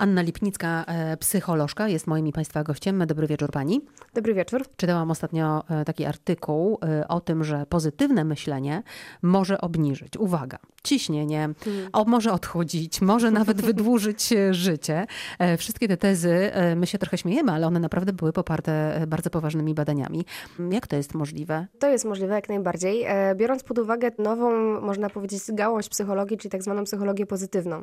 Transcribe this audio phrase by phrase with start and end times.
[0.00, 3.06] Anna Lipnicka, e, psycholożka, jest moim i Państwa gościem.
[3.06, 3.80] Dobry wieczór Pani.
[4.14, 4.62] Dobry wieczór.
[4.76, 8.82] Czytałam ostatnio e, taki artykuł e, o tym, że pozytywne myślenie
[9.22, 11.88] może obniżyć, uwaga, ciśnienie, hmm.
[11.92, 15.06] o, może odchudzić, może nawet wydłużyć życie.
[15.58, 20.24] Wszystkie te tezy, my się trochę śmiejemy, ale one naprawdę były poparte bardzo poważnymi badaniami.
[20.70, 21.66] Jak to jest możliwe?
[21.78, 23.06] To jest możliwe jak najbardziej.
[23.34, 27.82] Biorąc pod uwagę nową, można powiedzieć, gałąź psychologii, czyli tak zwaną psychologię pozytywną.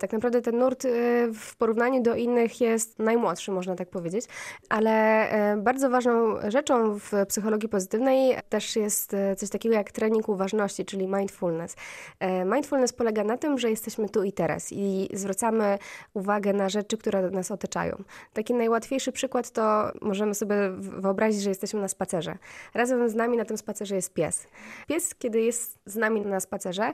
[0.00, 0.86] Tak naprawdę ten nurt
[1.34, 4.24] w porównaniu do innych jest najmłodszy, można tak powiedzieć,
[4.68, 4.90] ale
[5.30, 10.84] e, bardzo ważną rzeczą w psychologii pozytywnej też jest e, coś takiego jak trening uważności,
[10.84, 11.76] czyli mindfulness.
[12.20, 15.78] E, mindfulness polega na tym, że jesteśmy tu i teraz i zwracamy
[16.14, 18.02] uwagę na rzeczy, które nas otaczają.
[18.32, 22.38] Taki najłatwiejszy przykład to możemy sobie wyobrazić, że jesteśmy na spacerze.
[22.74, 24.46] Razem z nami na tym spacerze jest pies.
[24.88, 26.92] Pies, kiedy jest z nami na spacerze,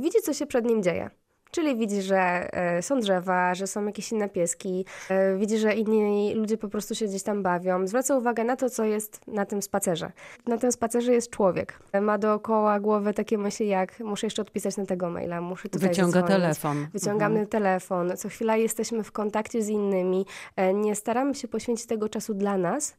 [0.00, 1.10] widzi, co się przed nim dzieje.
[1.56, 2.18] Czyli widzi, że
[2.52, 6.94] e, są drzewa, że są jakieś inne pieski, e, widzi, że inni ludzie po prostu
[6.94, 7.86] się gdzieś tam bawią.
[7.86, 10.12] Zwraca uwagę na to, co jest na tym spacerze.
[10.46, 11.78] Na tym spacerze jest człowiek.
[12.00, 16.20] Ma dookoła głowy takie myśli jak muszę jeszcze odpisać na tego maila, muszę tutaj Wyciąga
[16.20, 16.42] zadzwonić.
[16.42, 16.86] telefon.
[16.92, 17.46] Wyciągamy mhm.
[17.46, 18.16] telefon.
[18.16, 20.26] Co chwila jesteśmy w kontakcie z innymi.
[20.56, 22.96] E, nie staramy się poświęcić tego czasu dla nas,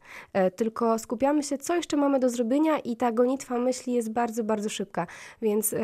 [0.55, 4.69] tylko skupiamy się, co jeszcze mamy do zrobienia i ta gonitwa myśli jest bardzo, bardzo
[4.69, 5.07] szybka.
[5.41, 5.75] Więc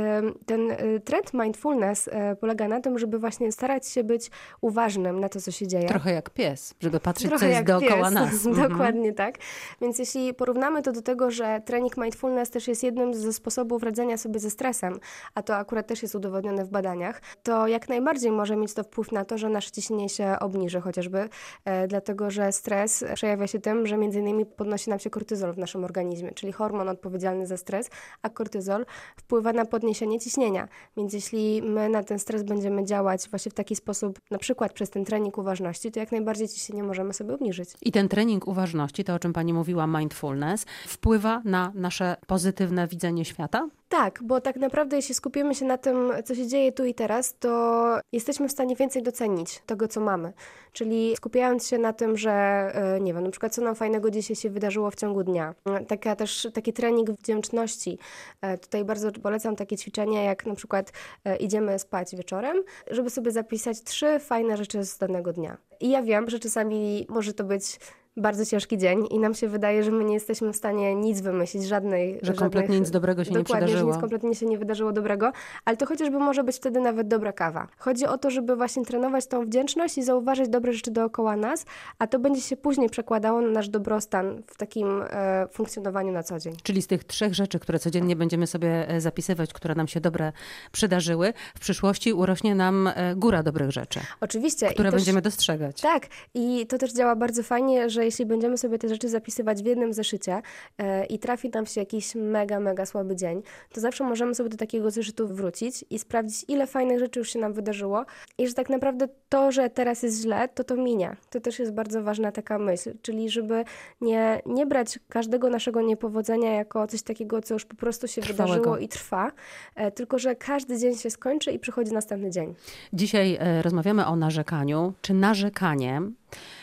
[0.45, 5.41] ten trend mindfulness polega polega na tym, żeby właśnie starać się być uważnym na to,
[5.41, 5.87] co się dzieje.
[5.87, 8.13] Trochę jak pies, żeby patrzeć, Trochę co jest dookoła pies.
[8.13, 8.43] nas.
[8.69, 9.15] Dokładnie mhm.
[9.15, 9.35] tak.
[9.81, 14.17] Więc jeśli porównamy to do tego, że trening mindfulness też jest jednym ze sposobów radzenia
[14.17, 14.99] sobie ze stresem,
[15.35, 19.11] a to akurat też jest udowodnione w badaniach, to jak najbardziej może mieć to wpływ
[19.11, 21.29] na to, że nasze ciśnienie się obniży chociażby,
[21.65, 25.57] e, dlatego że stres przejawia się tym, że między innymi podnosi nam się kortyzol w
[25.57, 27.89] naszym organizmie, czyli hormon odpowiedzialny za stres,
[28.21, 30.67] a kortyzol wpływa na podniesienie ciśnienia.
[30.97, 34.89] Więc jeśli my na ten stres będziemy działać właśnie w taki sposób, na przykład przez
[34.89, 37.69] ten trening uważności, to jak najbardziej ciśnienie możemy sobie obniżyć.
[37.81, 43.25] I ten trening uważności, to o czym pani mówiła, mindfulness, wpływa na nasze pozytywne widzenie
[43.25, 43.69] świata?
[43.93, 47.35] Tak, bo tak naprawdę jeśli skupimy się na tym, co się dzieje tu i teraz,
[47.39, 50.33] to jesteśmy w stanie więcej docenić tego, co mamy.
[50.71, 54.35] Czyli skupiając się na tym, że e, nie wiem, na przykład co nam fajnego dzisiaj
[54.35, 55.55] się wydarzyło w ciągu dnia.
[55.87, 57.97] Taka też taki trening wdzięczności.
[58.41, 60.91] E, tutaj bardzo polecam takie ćwiczenia, jak na przykład
[61.25, 65.57] e, idziemy spać wieczorem, żeby sobie zapisać trzy fajne rzeczy z danego dnia.
[65.79, 67.79] I ja wiem, że czasami może to być
[68.17, 71.67] bardzo ciężki dzień i nam się wydaje, że my nie jesteśmy w stanie nic wymyślić,
[71.67, 72.19] żadnej...
[72.21, 73.79] Że kompletnie nic dobrego się nie przydarzyło.
[73.79, 75.31] że nic kompletnie się nie wydarzyło dobrego,
[75.65, 77.67] ale to chociażby może być wtedy nawet dobra kawa.
[77.77, 81.65] Chodzi o to, żeby właśnie trenować tą wdzięczność i zauważyć dobre rzeczy dookoła nas,
[81.99, 86.39] a to będzie się później przekładało na nasz dobrostan w takim e, funkcjonowaniu na co
[86.39, 86.55] dzień.
[86.63, 90.31] Czyli z tych trzech rzeczy, które codziennie będziemy sobie e, zapisywać, które nam się dobre
[90.71, 93.99] przydarzyły, w przyszłości urośnie nam e, góra dobrych rzeczy.
[94.21, 94.67] Oczywiście.
[94.67, 95.81] Które też, będziemy dostrzegać.
[95.81, 96.07] Tak.
[96.33, 99.93] I to też działa bardzo fajnie, że jeśli będziemy sobie te rzeczy zapisywać w jednym
[99.93, 100.41] zeszycie
[100.77, 103.41] e, i trafi nam się jakiś mega, mega słaby dzień,
[103.73, 107.39] to zawsze możemy sobie do takiego zeszytu wrócić i sprawdzić, ile fajnych rzeczy już się
[107.39, 108.05] nam wydarzyło
[108.37, 111.15] i że tak naprawdę to, że teraz jest źle, to to minie.
[111.29, 113.63] To też jest bardzo ważna taka myśl, czyli żeby
[114.01, 118.53] nie, nie brać każdego naszego niepowodzenia jako coś takiego, co już po prostu się Trwałego.
[118.53, 119.31] wydarzyło i trwa,
[119.75, 122.55] e, tylko że każdy dzień się skończy i przychodzi następny dzień.
[122.93, 124.93] Dzisiaj e, rozmawiamy o narzekaniu.
[125.01, 126.62] Czy narzekanie E,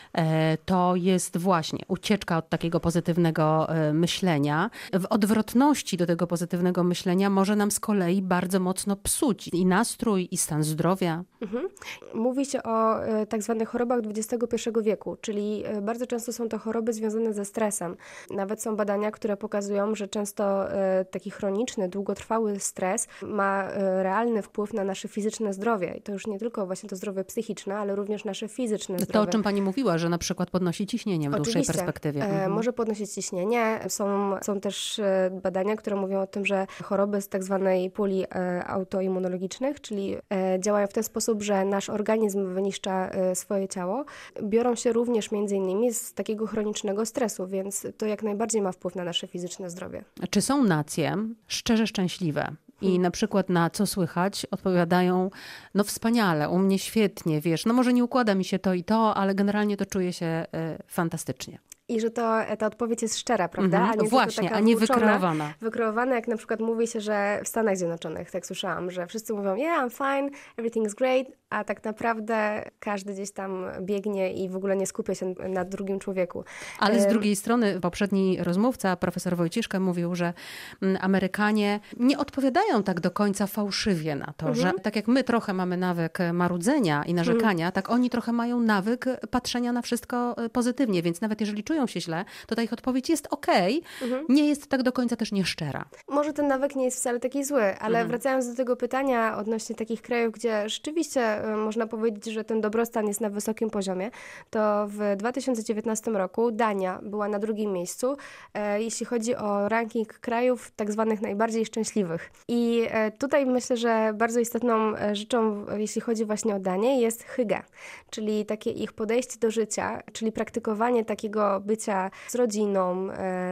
[0.65, 4.69] to jest właśnie ucieczka od takiego pozytywnego e, myślenia.
[4.93, 10.27] W odwrotności do tego pozytywnego myślenia może nam z kolei bardzo mocno psuć i nastrój,
[10.31, 11.23] i stan zdrowia.
[11.41, 11.67] Mhm.
[12.13, 16.93] Mówi się o e, tak zwanych chorobach XXI wieku, czyli bardzo często są to choroby
[16.93, 17.95] związane ze stresem.
[18.29, 20.65] Nawet są badania, które pokazują, że często
[21.11, 23.67] taki chroniczny, długotrwały stres ma
[24.03, 25.93] realny wpływ na nasze fizyczne zdrowie.
[25.97, 29.13] I to już nie tylko właśnie to zdrowie psychiczne, ale również nasze fizyczne zdrowie.
[29.13, 32.21] To, o czym pani mówiła, że na przykład podnosi ciśnienie w dłuższej perspektywie.
[32.21, 32.51] E, mhm.
[32.51, 33.79] Może podnosić ciśnienie.
[33.87, 38.23] Są, są też e, badania, które mówią o tym, że choroby z tak zwanej puli
[38.23, 40.17] e, autoimmunologicznych, czyli
[40.59, 44.05] działają w ten sposób, że nasz organizm wyniszcza swoje ciało,
[44.43, 48.95] biorą się również między innymi z takiego chronicznego stresu, więc to jak najbardziej ma wpływ
[48.95, 50.03] na nasze fizyczne zdrowie.
[50.29, 52.55] Czy są nacje szczerze szczęśliwe?
[52.81, 55.29] I na przykład na co słychać odpowiadają,
[55.73, 59.17] no wspaniale, u mnie świetnie, wiesz, no może nie układa mi się to i to,
[59.17, 60.45] ale generalnie to czuję się
[60.75, 61.59] y, fantastycznie.
[61.91, 63.77] I że to, ta odpowiedź jest szczera, prawda?
[63.77, 65.53] Mhm, a nie Właśnie, a nie wykreowana.
[65.61, 69.55] Wykreowana, jak na przykład mówi się, że w Stanach Zjednoczonych, tak słyszałam, że wszyscy mówią,
[69.55, 74.75] yeah, I'm fine, everything's great, a tak naprawdę każdy gdzieś tam biegnie i w ogóle
[74.75, 76.43] nie skupia się na drugim człowieku.
[76.79, 80.33] Ale z drugiej strony poprzedni rozmówca, profesor Wojciszka, mówił, że
[80.81, 84.55] mm, Amerykanie nie odpowiadają tak do końca fałszywie na to, mhm.
[84.55, 87.71] że tak jak my trochę mamy nawyk marudzenia i narzekania, mhm.
[87.71, 92.01] tak oni trochę mają nawyk patrzenia na wszystko e, pozytywnie, więc nawet jeżeli czują się
[92.01, 94.25] źle, to ta ich odpowiedź jest okej, okay, mhm.
[94.29, 95.85] nie jest tak do końca też nieszczera.
[96.07, 98.07] Może ten nawyk nie jest wcale taki zły, ale mhm.
[98.07, 103.07] wracając do tego pytania odnośnie takich krajów, gdzie rzeczywiście E, można powiedzieć, że ten dobrostan
[103.07, 104.11] jest na wysokim poziomie,
[104.49, 108.17] to w 2019 roku Dania była na drugim miejscu,
[108.53, 112.31] e, jeśli chodzi o ranking krajów tak zwanych najbardziej szczęśliwych.
[112.47, 117.61] I e, tutaj myślę, że bardzo istotną rzeczą, jeśli chodzi właśnie o Danię, jest hygge,
[118.09, 123.07] czyli takie ich podejście do życia, czyli praktykowanie takiego bycia z rodziną,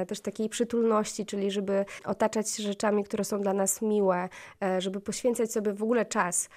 [0.07, 4.30] też takiej przytulności, czyli żeby otaczać się rzeczami, które są dla nas miłe,
[4.77, 6.50] żeby poświęcać sobie w ogóle czas.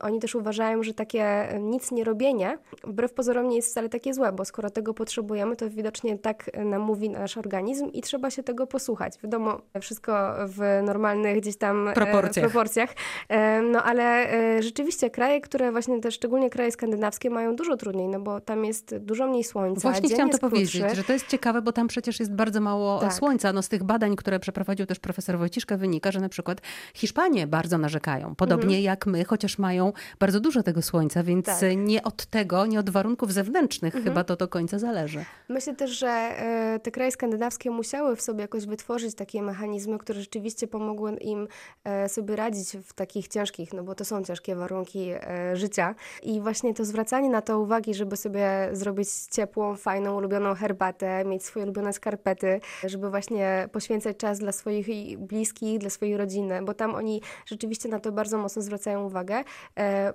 [0.00, 4.14] Oni też uważają, że takie e, nic nie robienie wbrew pozorom nie jest wcale takie
[4.14, 8.42] złe, bo skoro tego potrzebujemy, to widocznie tak nam mówi nasz organizm i trzeba się
[8.42, 9.18] tego posłuchać.
[9.22, 12.50] Wiadomo, wszystko w normalnych gdzieś tam e, proporcjach.
[12.50, 12.90] proporcjach.
[13.28, 14.26] E, no ale
[14.62, 18.96] rzeczywiście kraje, które właśnie te szczególnie kraje skandynawskie mają dużo trudniej, no bo tam jest
[18.96, 19.90] dużo mniej słońca.
[19.90, 20.65] Właśnie chciałam to krótszy.
[20.72, 23.12] Powiedzieć, że to jest ciekawe, bo tam przecież jest bardzo mało tak.
[23.12, 23.52] słońca.
[23.52, 26.60] No z tych badań, które przeprowadził też profesor Wojciszka wynika, że na przykład
[26.94, 28.34] Hiszpanie bardzo narzekają.
[28.34, 28.82] Podobnie mhm.
[28.82, 31.60] jak my, chociaż mają bardzo dużo tego słońca, więc tak.
[31.76, 34.04] nie od tego, nie od warunków zewnętrznych mhm.
[34.04, 35.24] chyba to do końca zależy.
[35.48, 40.20] Myślę też, że e, te kraje skandynawskie musiały w sobie jakoś wytworzyć takie mechanizmy, które
[40.20, 41.48] rzeczywiście pomogły im
[41.84, 45.94] e, sobie radzić w takich ciężkich, no bo to są ciężkie warunki e, życia.
[46.22, 51.44] I właśnie to zwracanie na to uwagi, żeby sobie zrobić ciepłą, fajną, ulubioną herbatę, mieć
[51.44, 56.94] swoje ulubione skarpety, żeby właśnie poświęcać czas dla swoich bliskich, dla swojej rodziny, bo tam
[56.94, 59.44] oni rzeczywiście na to bardzo mocno zwracają uwagę.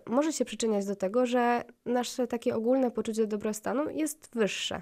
[0.06, 4.82] Może się przyczyniać do tego, że nasze takie ogólne poczucie dobrostanu jest wyższe.